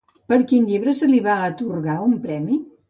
[0.31, 2.63] Per quin llibre se li va atorgar un premi?